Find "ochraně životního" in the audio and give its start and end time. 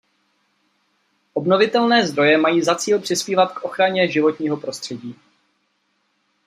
3.63-4.57